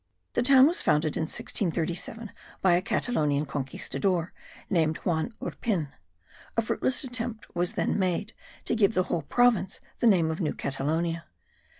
[0.33, 4.33] The town was founded in 1637 by a Catalonian conquistador,
[4.67, 5.89] named Juan Urpin.
[6.57, 8.33] A fruitless attempt was then made,
[8.65, 11.25] to give the whole province the name of New Catalonia.